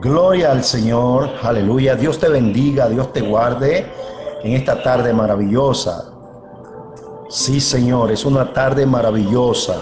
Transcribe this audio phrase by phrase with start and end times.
[0.00, 1.94] Gloria al Señor, aleluya.
[1.94, 3.90] Dios te bendiga, Dios te guarde
[4.42, 6.04] en esta tarde maravillosa.
[7.30, 9.80] Sí, Señor, es una tarde maravillosa.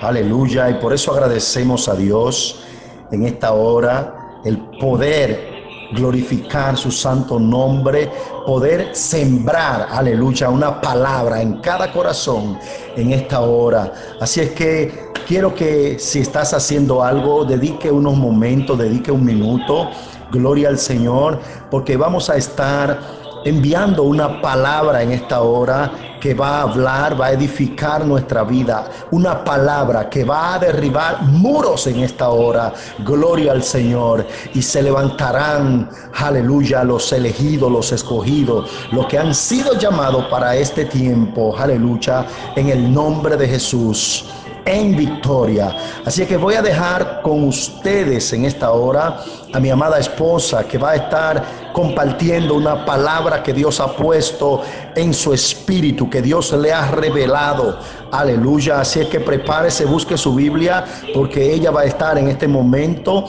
[0.00, 0.70] Aleluya.
[0.70, 2.64] Y por eso agradecemos a Dios
[3.10, 5.52] en esta hora el poder
[5.92, 8.10] glorificar su santo nombre,
[8.46, 12.58] poder sembrar, aleluya, una palabra en cada corazón
[12.96, 13.92] en esta hora.
[14.18, 19.90] Así es que quiero que si estás haciendo algo, dedique unos momentos, dedique un minuto,
[20.30, 21.40] gloria al Señor,
[21.70, 22.98] porque vamos a estar
[23.44, 25.90] enviando una palabra en esta hora
[26.20, 28.88] que va a hablar, va a edificar nuestra vida.
[29.10, 32.72] Una palabra que va a derribar muros en esta hora.
[33.00, 34.24] Gloria al Señor.
[34.54, 40.84] Y se levantarán, aleluya, los elegidos, los escogidos, los que han sido llamados para este
[40.84, 41.56] tiempo.
[41.58, 44.24] Aleluya, en el nombre de Jesús
[44.64, 45.74] en victoria.
[46.04, 49.18] Así que voy a dejar con ustedes en esta hora
[49.52, 54.62] a mi amada esposa que va a estar compartiendo una palabra que Dios ha puesto
[54.94, 57.78] en su espíritu, que Dios le ha revelado.
[58.10, 58.80] Aleluya.
[58.80, 63.26] Así es que prepárese, busque su Biblia, porque ella va a estar en este momento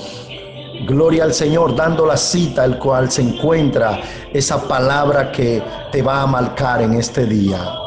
[0.86, 4.02] Gloria al Señor, dando la cita al cual se encuentra
[4.34, 7.83] esa palabra que te va a marcar en este día.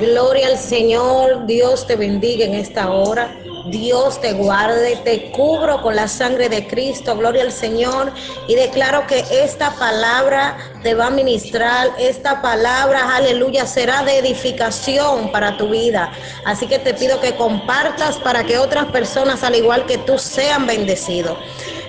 [0.00, 3.36] Gloria al Señor, Dios te bendiga en esta hora.
[3.66, 8.10] Dios te guarde, te cubro con la sangre de Cristo, gloria al Señor,
[8.48, 15.30] y declaro que esta palabra te va a ministrar, esta palabra, aleluya, será de edificación
[15.30, 16.10] para tu vida.
[16.46, 20.66] Así que te pido que compartas para que otras personas, al igual que tú, sean
[20.66, 21.36] bendecidos.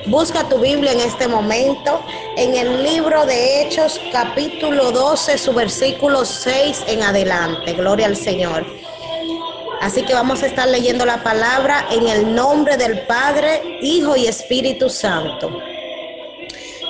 [0.05, 2.02] Busca tu Biblia en este momento
[2.35, 7.73] en el libro de Hechos capítulo 12, su versículo 6 en adelante.
[7.73, 8.66] Gloria al Señor.
[9.79, 14.25] Así que vamos a estar leyendo la palabra en el nombre del Padre, Hijo y
[14.25, 15.52] Espíritu Santo.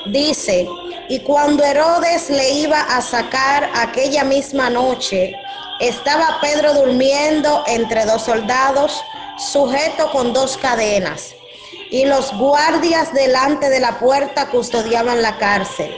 [0.05, 0.69] Dice,
[1.09, 5.35] y cuando Herodes le iba a sacar aquella misma noche,
[5.81, 9.03] estaba Pedro durmiendo entre dos soldados,
[9.38, 11.35] sujeto con dos cadenas
[11.91, 15.94] y los guardias delante de la puerta custodiaban la cárcel.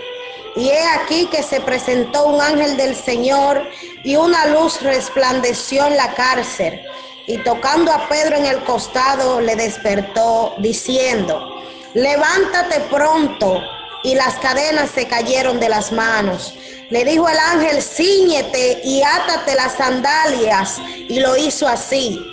[0.56, 3.64] Y he aquí que se presentó un ángel del Señor
[4.04, 6.82] y una luz resplandeció en la cárcel.
[7.28, 13.62] Y tocando a Pedro en el costado, le despertó diciendo, levántate pronto.
[14.04, 16.56] Y las cadenas se cayeron de las manos.
[16.90, 20.78] Le dijo el ángel, ciñete y átate las sandalias.
[21.08, 22.33] Y lo hizo así.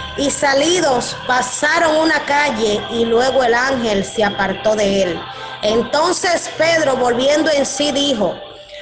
[0.17, 5.21] Y salidos pasaron una calle y luego el ángel se apartó de él.
[5.61, 8.35] Entonces Pedro, volviendo en sí, dijo,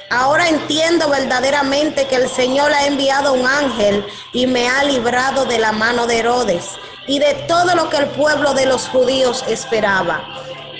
[0.09, 5.59] ahora entiendo verdaderamente que el Señor ha enviado un ángel y me ha librado de
[5.59, 6.65] la mano de Herodes
[7.07, 10.23] y de todo lo que el pueblo de los judíos esperaba.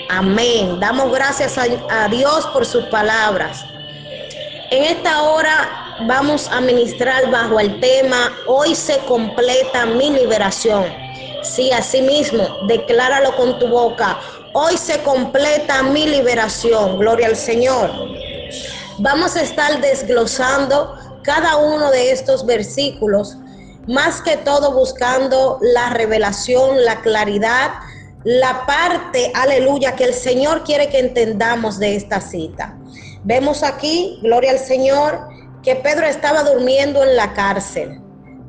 [0.08, 0.80] Amén.
[0.80, 3.64] Damos gracias a, Dios por sus palabras.
[4.70, 10.84] En esta hora vamos a ministrar bajo el tema, hoy se completa mi liberación.
[11.42, 14.18] Sí, así mismo, decláralo con tu boca.
[14.52, 16.98] Hoy se completa mi liberación.
[16.98, 17.90] Gloria al Señor.
[18.98, 23.36] Vamos a estar desglosando cada uno de estos versículos,
[23.86, 27.70] más que todo buscando la revelación, la claridad,
[28.24, 32.76] la parte, aleluya, que el Señor quiere que entendamos de esta cita.
[33.24, 35.29] Vemos aquí, gloria al Señor,
[35.62, 38.00] que Pedro estaba durmiendo en la cárcel.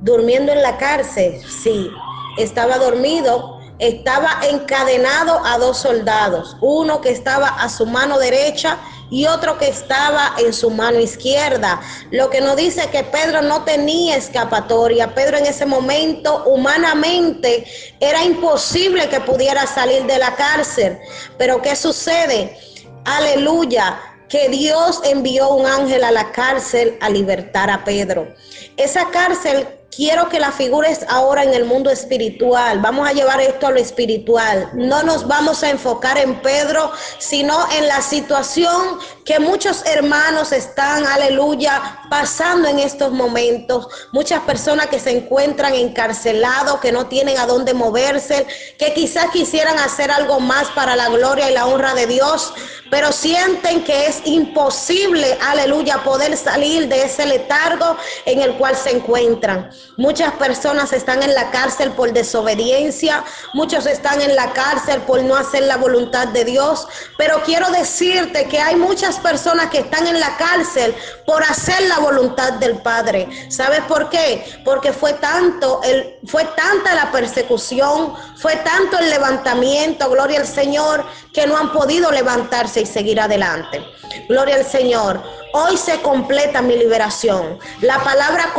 [0.02, 1.90] Durmiendo en la cárcel, sí,
[2.38, 8.78] estaba dormido estaba encadenado a dos soldados, uno que estaba a su mano derecha
[9.10, 11.82] y otro que estaba en su mano izquierda.
[12.12, 15.16] Lo que nos dice que Pedro no tenía escapatoria.
[15.16, 17.66] Pedro en ese momento humanamente
[18.00, 21.00] era imposible que pudiera salir de la cárcel.
[21.40, 22.56] Pero ¿qué sucede?
[23.04, 24.00] Aleluya
[24.32, 28.34] que Dios envió un ángel a la cárcel a libertar a Pedro.
[28.78, 32.80] Esa cárcel quiero que la figures ahora en el mundo espiritual.
[32.80, 34.70] Vamos a llevar esto a lo espiritual.
[34.74, 41.06] No nos vamos a enfocar en Pedro, sino en la situación que muchos hermanos están,
[41.06, 43.88] aleluya, pasando en estos momentos.
[44.12, 48.48] Muchas personas que se encuentran encarcelados, que no tienen a dónde moverse,
[48.80, 52.54] que quizás quisieran hacer algo más para la gloria y la honra de Dios,
[52.90, 58.92] pero sienten que es imposible, aleluya, poder salir de ese letargo en el cual se
[58.92, 59.70] encuentran.
[59.98, 63.24] Muchas personas están en la cárcel por desobediencia,
[63.54, 66.88] muchos están en la cárcel por no hacer la voluntad de Dios,
[67.18, 70.96] pero quiero decirte que hay muchas personas que están en la cárcel
[71.26, 73.28] por hacer la voluntad del Padre.
[73.50, 74.62] ¿Sabes por qué?
[74.64, 81.06] Porque fue tanto el fue tanta la persecución, fue tanto el levantamiento, gloria al Señor,
[81.34, 83.84] que no han podido levantarse y seguir adelante.
[84.32, 85.22] Gloria al Señor.
[85.52, 87.60] Hoy se completa mi liberación.
[87.82, 88.54] La palabra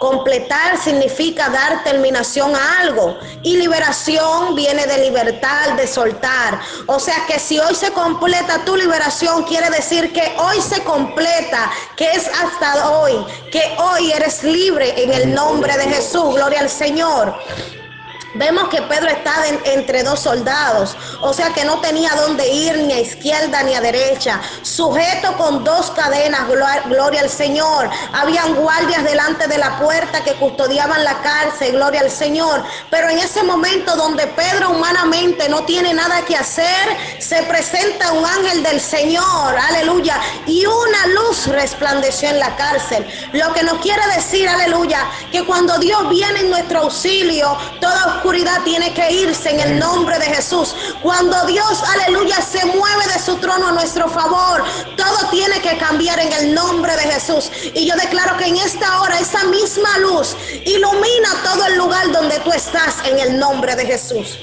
[0.00, 3.16] completar significa dar terminación a algo.
[3.44, 6.58] Y liberación viene de libertad, de soltar.
[6.86, 11.70] O sea que si hoy se completa tu liberación, quiere decir que hoy se completa,
[11.96, 16.34] que es hasta hoy, que hoy eres libre en el nombre de Jesús.
[16.34, 17.32] Gloria al Señor.
[18.36, 19.34] Vemos que Pedro está
[19.64, 23.80] entre dos soldados, o sea que no tenía dónde ir ni a izquierda ni a
[23.80, 26.46] derecha, sujeto con dos cadenas,
[26.86, 27.88] gloria al Señor.
[28.12, 32.62] Habían guardias delante de la puerta que custodiaban la cárcel, gloria al Señor.
[32.90, 38.24] Pero en ese momento donde Pedro humanamente no tiene nada que hacer, se presenta un
[38.24, 43.06] ángel del Señor, aleluya, y una luz resplandeció en la cárcel.
[43.32, 45.00] Lo que nos quiere decir, aleluya,
[45.32, 48.20] que cuando Dios viene en nuestro auxilio, toda
[48.64, 50.74] tiene que irse en el nombre de Jesús.
[51.02, 54.64] Cuando Dios, aleluya, se mueve de su trono a nuestro favor,
[54.96, 57.50] todo tiene que cambiar en el nombre de Jesús.
[57.74, 62.38] Y yo declaro que en esta hora esa misma luz ilumina todo el lugar donde
[62.40, 64.38] tú estás en el nombre de Jesús.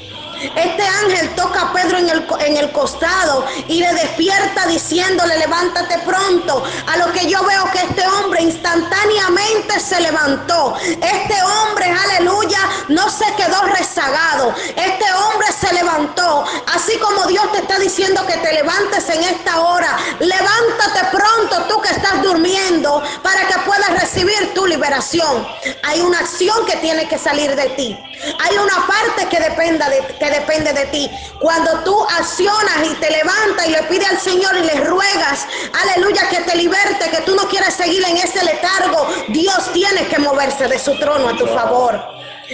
[0.56, 6.00] Este ángel toca a Pedro en el, en el costado y le despierta diciéndole, levántate
[6.00, 6.64] pronto.
[6.88, 10.76] A lo que yo veo que este hombre instantáneamente se levantó.
[10.82, 12.60] Este hombre, aleluya,
[12.90, 14.54] no se quedó rezagado.
[14.76, 16.46] Este hombre se levantó.
[16.74, 19.98] Así como Dios te está diciendo que te levantes en esta hora.
[20.20, 25.48] Levántate pronto tú que estás durmiendo para que puedas recibir tu liberación.
[25.84, 27.98] Hay una acción que tiene que salir de ti.
[28.40, 31.12] Hay una parte que, dependa de, que depende de ti.
[31.40, 36.30] Cuando tú accionas y te levantas y le pides al Señor y le ruegas, aleluya,
[36.30, 40.68] que te liberte, que tú no quieras seguir en ese letargo, Dios tiene que moverse
[40.68, 42.02] de su trono a tu favor.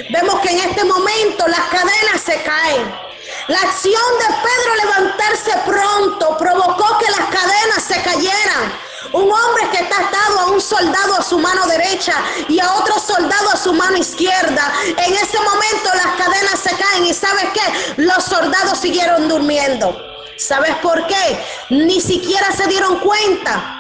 [0.10, 3.10] Vemos que en este momento las cadenas se caen.
[3.48, 8.89] La acción de Pedro levantarse pronto provocó que las cadenas se cayeran.
[9.12, 12.14] Un hombre que está atado a un soldado a su mano derecha
[12.48, 14.72] y a otro soldado a su mano izquierda.
[14.86, 18.04] En ese momento las cadenas se caen y sabes qué?
[18.04, 20.00] Los soldados siguieron durmiendo.
[20.38, 21.44] ¿Sabes por qué?
[21.70, 23.76] Ni siquiera se dieron cuenta.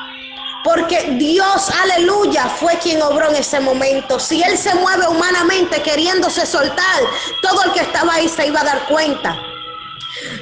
[0.64, 4.20] Porque Dios, aleluya, fue quien obró en ese momento.
[4.20, 7.02] Si Él se mueve humanamente queriéndose soltar,
[7.42, 9.49] todo el que estaba ahí se iba a dar cuenta.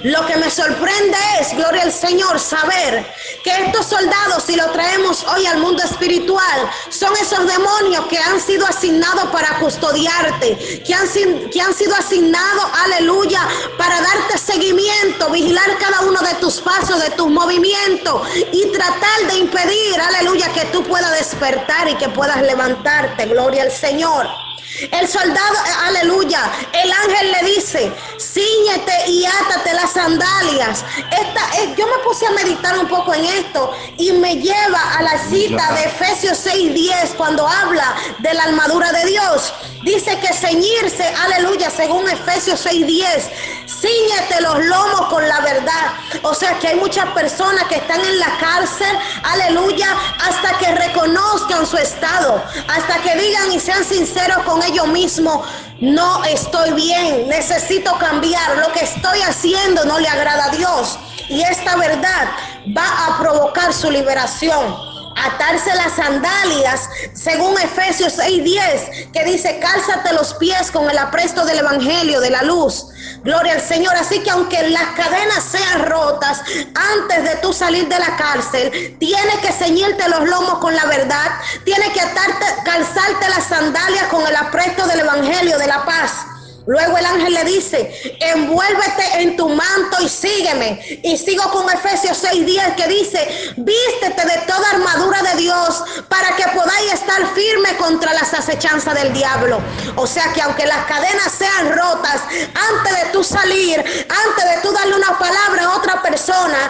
[0.04, 3.06] Lo que me sorprende es, gloria al Señor, saber
[3.44, 8.40] que estos soldados, si lo traemos hoy al mundo espiritual, son esos demonios que han
[8.40, 11.08] sido asignados para custodiarte, que han,
[11.50, 13.42] que han sido asignados, aleluya,
[13.78, 19.36] para darte seguimiento, vigilar cada uno de tus pasos, de tus movimientos y tratar de
[19.36, 24.47] impedir, aleluya, que tú puedas despertar y que puedas levantarte, gloria al Señor.
[24.80, 30.86] El soldado, aleluya, el ángel le dice, ciñete y átate las sandalias.
[31.12, 35.02] Esta, eh, yo me puse a meditar un poco en esto y me lleva a
[35.02, 39.54] la cita de Efesios 6:10 cuando habla de la armadura de Dios.
[39.84, 43.30] Dice que ceñirse, aleluya, según Efesios 6:10,
[43.68, 45.94] ciñete los lomos con la verdad.
[46.24, 49.88] O sea que hay muchas personas que están en la cárcel, aleluya,
[50.26, 55.48] hasta que reconozcan su estado, hasta que digan y sean sinceros con ellos mismos.
[55.80, 58.58] No estoy bien, necesito cambiar.
[58.58, 60.98] Lo que estoy haciendo no le agrada a Dios.
[61.30, 62.30] Y esta verdad
[62.76, 64.87] va a provocar su liberación
[65.26, 71.60] atarse las sandalias, según Efesios 6:10, que dice, cálzate los pies con el apresto del
[71.60, 72.88] Evangelio, de la luz.
[73.24, 73.96] Gloria al Señor.
[73.96, 76.42] Así que aunque las cadenas sean rotas,
[76.76, 81.32] antes de tú salir de la cárcel, tienes que ceñirte los lomos con la verdad,
[81.66, 86.27] tienes que atarte, calzarte las sandalias con el apresto del Evangelio, de la paz.
[86.68, 91.00] Luego el ángel le dice, envuélvete en tu manto y sígueme.
[91.02, 96.44] Y sigo con Efesios 6:10 que dice, vístete de toda armadura de Dios para que
[96.50, 99.62] podáis estar firme contra las acechanzas del diablo.
[99.96, 102.22] O sea que aunque las cadenas sean rotas,
[102.70, 106.70] antes de tú salir, antes de tú darle una palabra a otra persona,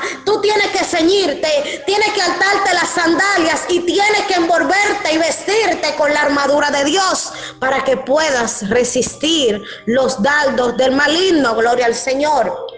[0.97, 6.71] ceñirte, tienes que atarte las sandalias y tienes que envolverte y vestirte con la armadura
[6.71, 12.76] de Dios para que puedas resistir los dardos del maligno, gloria al Señor.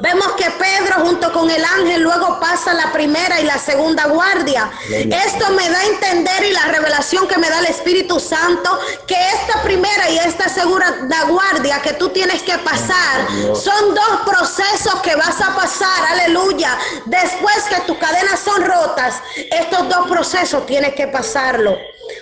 [0.00, 4.70] Vemos que Pedro junto con el ángel luego pasa la primera y la segunda guardia.
[4.88, 9.14] Esto me da a entender y la revelación que me da el Espíritu Santo que
[9.14, 15.16] esta primera y esta segunda guardia que tú tienes que pasar son dos procesos que
[15.16, 16.78] vas a pasar, aleluya.
[17.06, 21.76] Después que tus cadenas son rotas, estos dos procesos tienes que pasarlo.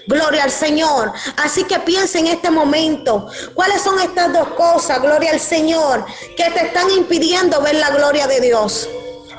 [0.07, 1.13] Gloria al Señor.
[1.37, 6.05] Así que piensa en este momento, ¿cuáles son estas dos cosas, gloria al Señor,
[6.37, 8.89] que te están impidiendo ver la gloria de Dios?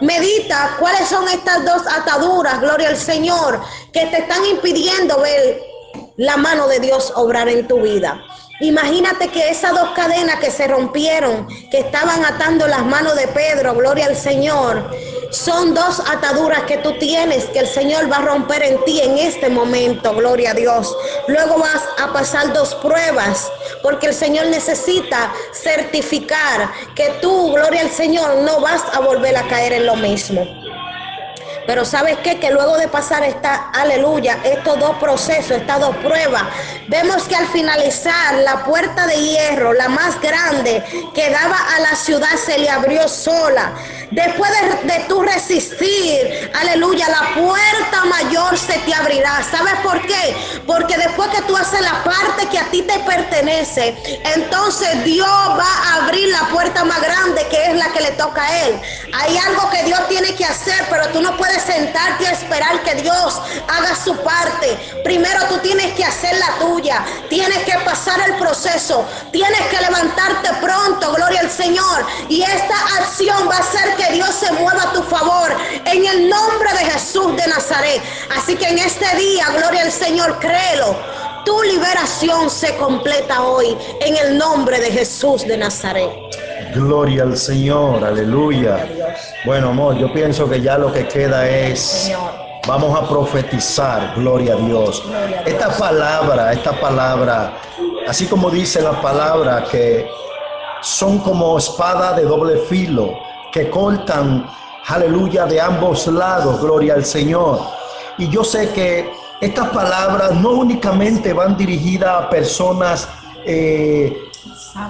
[0.02, 3.62] Medita cuáles son estas dos ataduras, gloria al Señor,
[3.94, 5.62] que te están impidiendo ver
[6.18, 8.22] la mano de Dios obrar en tu vida.
[8.62, 13.74] Imagínate que esas dos cadenas que se rompieron, que estaban atando las manos de Pedro,
[13.74, 14.90] gloria al Señor,
[15.30, 19.18] son dos ataduras que tú tienes que el Señor va a romper en ti en
[19.18, 20.96] este momento, gloria a Dios.
[21.28, 27.92] Luego vas a pasar dos pruebas, porque el Señor necesita certificar que tú, gloria al
[27.92, 30.48] Señor, no vas a volver a caer en lo mismo.
[31.70, 32.40] Pero sabes qué?
[32.40, 36.42] Que luego de pasar esta, aleluya, estos dos procesos, estas dos pruebas,
[36.88, 40.84] vemos que al finalizar la puerta de hierro, la más grande
[41.14, 43.72] que daba a la ciudad, se le abrió sola.
[44.12, 49.44] Después de, de tú resistir, aleluya, la puerta mayor se te abrirá.
[49.50, 50.36] ¿Sabes por qué?
[50.66, 53.96] Porque después que tú haces la parte que a ti te pertenece,
[54.36, 58.44] entonces Dios va a abrir la puerta más grande que es la que le toca
[58.44, 58.80] a Él.
[59.14, 62.96] Hay algo que Dios tiene que hacer, pero tú no puedes sentarte a esperar que
[62.96, 64.78] Dios haga su parte.
[65.04, 66.79] Primero tú tienes que hacer la tuya.
[67.30, 69.06] Tienes que pasar el proceso.
[69.32, 72.06] Tienes que levantarte pronto, gloria al Señor.
[72.28, 75.50] Y esta acción va a hacer que Dios se mueva a tu favor
[75.86, 78.02] en el nombre de Jesús de Nazaret.
[78.36, 80.96] Así que en este día, gloria al Señor, créelo.
[81.46, 86.10] Tu liberación se completa hoy en el nombre de Jesús de Nazaret.
[86.74, 88.88] Gloria al Señor, aleluya.
[89.46, 92.12] Bueno, amor, yo pienso que ya lo que queda es,
[92.70, 95.04] vamos a profetizar, gloria a Dios.
[95.44, 97.52] Esta palabra, esta palabra,
[98.08, 100.08] así como dice la palabra, que
[100.82, 103.18] son como espada de doble filo,
[103.52, 104.46] que cortan,
[104.86, 107.60] aleluya, de ambos lados, gloria al Señor.
[108.20, 109.12] Y yo sé que
[109.42, 113.10] estas palabras no únicamente van dirigidas a personas
[113.46, 114.29] eh,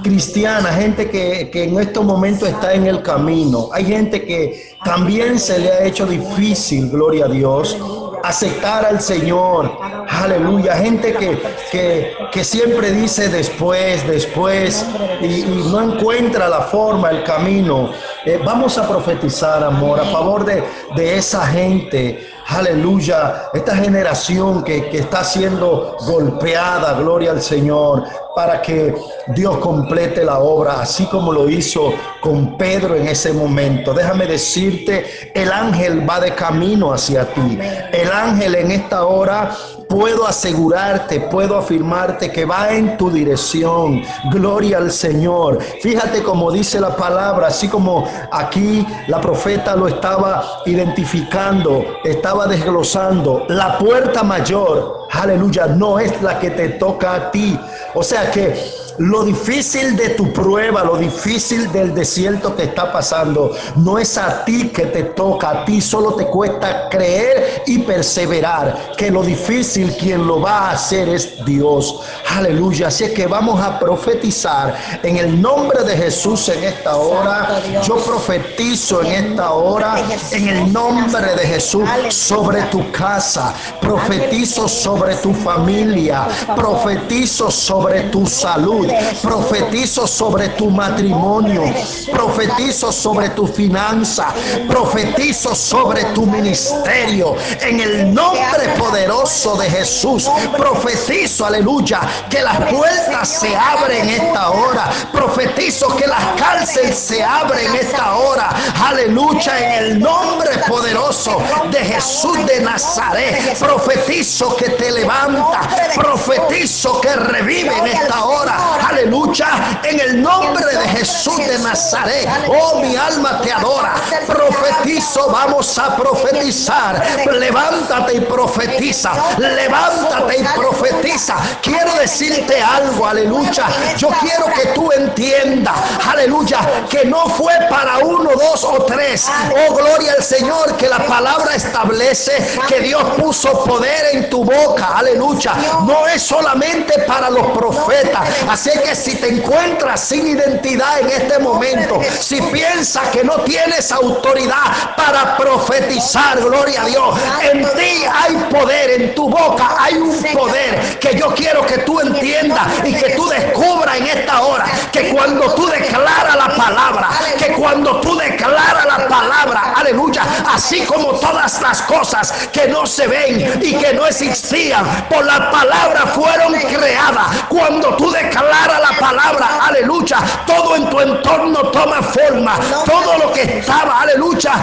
[0.03, 3.69] cristiana, gente que, que, en estos momentos está en el camino.
[3.74, 7.77] Hay gente que también se le ha hecho difícil, gloria a Dios,
[8.24, 9.71] aceptar al Señor.
[10.07, 10.75] Aleluya.
[10.75, 14.86] Gente que, que, que siempre dice después, después,
[15.21, 17.91] y, no encuentra la forma, el camino.
[18.25, 20.63] Eh, vamos a profetizar, amor, a favor de,
[20.95, 28.03] de esa gente aleluya, esta generación que, que, está siendo golpeada, gloria al Señor,
[28.35, 28.95] para que
[29.35, 33.93] Dios complete la obra, así como lo hizo con Pedro en ese momento.
[33.93, 37.59] Déjame decirte, el ángel va de camino hacia ti.
[37.91, 39.51] El ángel en esta hora
[39.89, 44.03] puedo asegurarte, puedo afirmarte que va en tu dirección.
[44.31, 45.62] Gloria al Señor.
[45.81, 53.46] Fíjate como dice la palabra, así como aquí la profeta lo estaba identificando, estaba desglosando.
[53.50, 57.60] La puerta mayor, aleluya, no es la que te toca a ti.
[57.96, 63.55] O sea que lo difícil de tu prueba, lo difícil del desierto que está pasando,
[63.77, 68.93] no es a ti que te toca, a ti solo te cuesta creer y perseverar,
[68.97, 72.01] que lo difícil quien lo va a hacer es Dios.
[72.29, 72.87] Aleluya.
[72.87, 77.61] Así es que vamos a profetizar en el nombre de Jesús en esta hora.
[77.83, 79.95] Yo profetizo en esta hora
[80.31, 83.53] en el nombre de Jesús sobre tu casa.
[83.79, 86.27] Profetizo sobre tu familia.
[86.55, 88.88] Profetizo sobre tu salud
[89.22, 91.63] profetizo sobre tu matrimonio,
[92.12, 94.34] profetizo sobre tu finanza,
[94.67, 97.36] profetizo sobre tu ministerio.
[97.62, 104.50] En el nombre poderoso de Jesús, profetizo, aleluya, que las puertas se abren en esta
[104.51, 104.89] hora.
[105.12, 108.50] Profetizo que las cárceles se abren en esta hora.
[108.86, 111.41] Aleluya, en el nombre poderoso
[111.72, 113.58] de Jesús de Nazaret.
[113.60, 115.62] Profetizo que te levanta.
[115.96, 122.27] Profetizo que revive en esta hora aleluya, en el nombre de Jesús de Nazaret.
[122.48, 123.95] Oh, mi alma te adora.
[124.27, 127.01] Profetizo, vamos a profetizar.
[127.31, 129.12] Levántate y profetiza.
[129.38, 131.36] Levántate y profetiza.
[131.62, 133.67] Quiero decirte algo, aleluya.
[133.98, 135.75] Yo quiero que tú entiendas,
[136.07, 136.59] aleluya,
[136.89, 141.55] que no fue para uno, dos o tres, oh gloria al Señor, que la palabra
[141.55, 142.31] establece
[142.67, 144.98] que Dios puso poder en tu boca.
[144.98, 145.53] Aleluya.
[145.86, 148.27] No es solamente para los profetas.
[148.59, 153.89] Así que si te encuentras sin identidad en este momento, si piensas que no tienes
[153.89, 160.21] autoridad para profetizar, gloria a Dios, en ti hay poder, en tu boca hay un
[160.33, 165.07] poder que yo quiero que tú entiendas y que tú descubras en esta hora que
[165.07, 170.23] cuando tú declaras la palabra, que cuando tú declaras la palabra, aleluya,
[170.53, 175.49] así como todas las cosas que no se ven y que no existían, por la
[175.49, 177.37] palabra fueron creadas.
[177.47, 183.43] Cuando tú declaras la palabra, aleluya, todo en tu entorno toma forma, todo lo que
[183.43, 184.53] estaba, aleluya,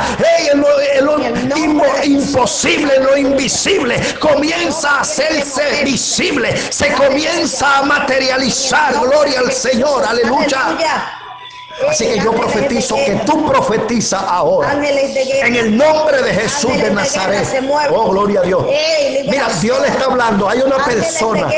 [0.50, 9.52] en lo, imposible, lo invisible, comienza a hacerse visible, se comienza a materializar, gloria al
[9.52, 11.15] Señor, aleluya.
[11.88, 14.72] Así que yo profetizo que tú profetizas ahora.
[14.72, 17.46] En el nombre de Jesús de Nazaret.
[17.90, 18.64] Oh, gloria a Dios.
[19.26, 20.48] Mira, Dios le está hablando.
[20.48, 21.48] Hay una persona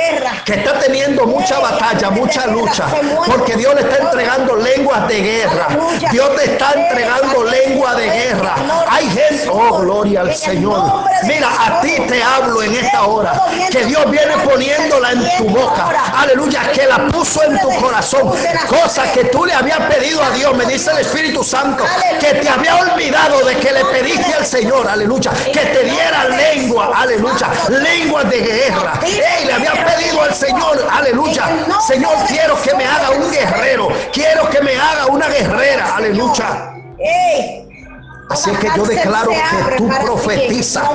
[0.45, 2.87] que está teniendo mucha batalla, mucha lucha.
[3.27, 5.69] Porque Dios le está entregando lenguas de guerra.
[6.11, 8.55] Dios te está entregando lengua de guerra.
[8.89, 9.49] Hay gente.
[9.49, 11.05] Oh, gloria al Señor.
[11.25, 13.41] Mira, a ti te hablo en esta hora.
[13.71, 15.91] Que Dios viene poniéndola en tu boca.
[16.17, 16.73] Aleluya.
[16.73, 18.33] Que la puso en tu corazón.
[18.69, 21.85] Cosas que tú le habías pedido a Dios, me dice el Espíritu Santo,
[22.19, 26.91] que te había olvidado de que le pediste al Señor, aleluya, que te diera lengua,
[26.95, 29.00] aleluya, lengua de guerra.
[29.05, 31.49] Ey, le había pedido al Señor, aleluya,
[31.87, 36.73] Señor, quiero que me haga un guerrero, quiero que me haga una guerrera, aleluya.
[38.30, 40.88] Así que yo declaro que tú profetizas.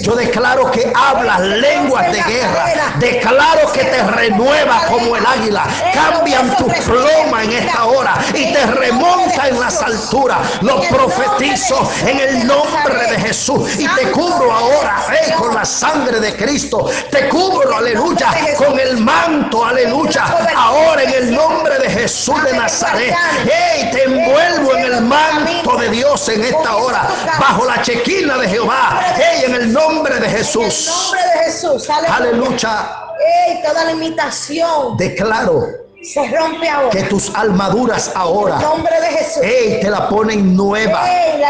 [0.00, 2.94] Yo declaro que hablas lenguas de guerra.
[2.98, 5.64] Declaro que te renueva como el águila.
[5.92, 10.38] Cambian tu ploma en esta hora y te remonta en las alturas.
[10.62, 16.18] Lo profetizo en el nombre de Jesús y te cubro ahora eh, con la sangre
[16.18, 16.86] de Cristo.
[17.10, 20.24] Te cubro, aleluya, con el manto, aleluya.
[20.56, 23.14] Ahora en el nombre de Jesús de Nazaret.
[23.44, 27.08] Hey, te envuelvo en el manto de Dios en esta ahora
[27.38, 29.00] bajo la chequina de Jehová.
[29.16, 30.62] Hey, en el nombre de Jesús.
[30.62, 31.90] En el nombre de Jesús.
[31.90, 32.96] Aleluya.
[33.18, 34.96] Hey, toda limitación.
[34.96, 36.90] Declaro se rompe ahora.
[36.90, 38.56] Que tus armaduras ahora.
[38.56, 39.42] En nombre de Jesús.
[39.42, 41.06] Ey, te la ponen nueva.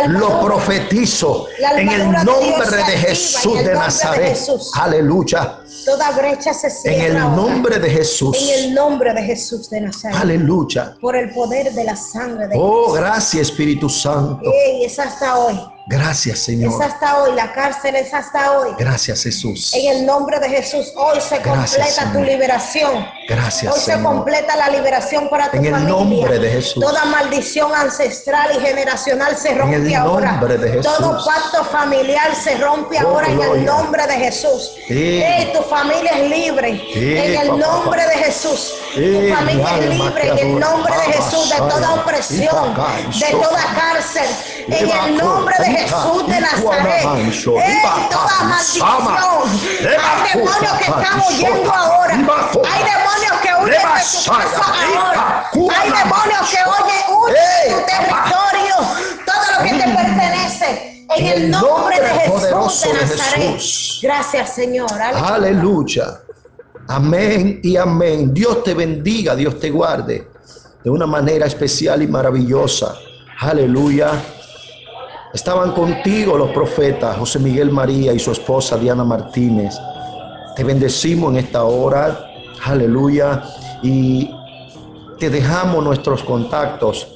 [0.09, 1.47] Lo profetizo.
[1.77, 4.37] En el nombre de, Jesús de Nazaret.
[4.75, 5.60] Aleluya.
[5.85, 6.97] Toda brecha se cierra.
[6.97, 8.37] En el nombre de Jesús.
[8.41, 10.17] En el nombre de Jesús de Nazaret.
[10.17, 10.97] Aleluya.
[11.01, 14.51] Por el poder de la sangre de Oh, gracias Espíritu Santo.
[14.53, 15.61] Ey, es hasta hoy.
[15.91, 16.73] Gracias, Señor.
[16.73, 18.71] Es hasta hoy, la cárcel es hasta hoy.
[18.79, 19.75] Gracias, Jesús.
[19.75, 23.05] En el nombre de Jesús, hoy se completa tu liberación.
[23.29, 25.79] Gracias, Hoy se completa la liberación para tu familia.
[25.79, 26.85] En el nombre de Jesús.
[26.85, 30.33] Toda maldición ancestral y generacional se rompe en el ahora.
[30.33, 30.97] Nombre de Jesús.
[30.97, 34.73] Todo pacto familiar se rompe oh, ahora en el nombre de Jesús.
[34.87, 35.25] Sí.
[35.53, 36.83] tu familia es libre.
[36.95, 38.75] en el nombre de Jesús.
[38.95, 44.29] tu familia es libre en el nombre de Jesús de toda opresión, de toda cárcel.
[44.69, 47.03] En el nombre de Jesús de Nazaret.
[48.11, 48.91] toda maldición.
[50.03, 52.15] Hay demonios que están huyendo ahora.
[52.15, 54.63] Hay demonios que huyen de tu casa
[54.95, 55.51] ahora.
[55.53, 58.77] Hay demonios que huyen, de tu territorio.
[59.27, 60.90] Todo lo que te pertenece.
[61.17, 63.61] En el nombre de Jesús de Nazaret.
[64.03, 64.91] Gracias, Señor.
[64.93, 66.21] Aleluya.
[66.89, 68.33] Amén y amén.
[68.33, 70.29] Dios te bendiga, Dios te guarde
[70.83, 72.95] de una manera especial y maravillosa.
[73.41, 74.11] Aleluya.
[75.33, 79.77] Estaban contigo los profetas José Miguel María y su esposa Diana Martínez.
[80.57, 82.27] Te bendecimos en esta hora.
[82.65, 83.43] Aleluya.
[83.83, 84.31] Y
[85.19, 87.09] te dejamos nuestros contactos.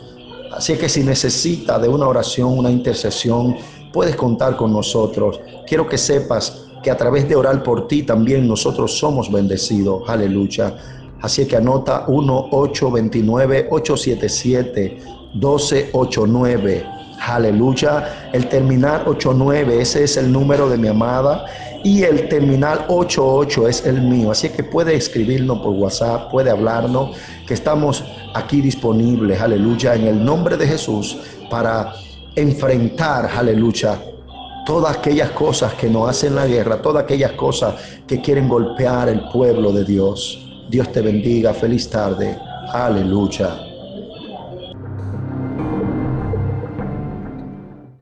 [0.52, 3.56] Así que si necesita de una oración, una intercesión,
[3.94, 5.40] puedes contar con nosotros.
[5.66, 10.02] Quiero que sepas que a través de orar por ti también nosotros somos bendecidos.
[10.06, 10.76] Aleluya.
[11.22, 14.98] Así que anota 1829 877
[15.32, 16.94] 1289
[17.26, 18.30] Aleluya.
[18.32, 21.46] El terminal 89, ese es el número de mi amada.
[21.82, 24.30] Y el terminal 88 es el mío.
[24.30, 28.04] Así que puede escribirnos por WhatsApp, puede hablarnos, que estamos
[28.34, 31.18] aquí disponibles, aleluya, en el nombre de Jesús,
[31.50, 31.94] para
[32.36, 34.00] enfrentar, aleluya,
[34.66, 37.74] todas aquellas cosas que nos hacen la guerra, todas aquellas cosas
[38.06, 40.40] que quieren golpear el pueblo de Dios.
[40.70, 42.38] Dios te bendiga, feliz tarde,
[42.72, 43.73] aleluya.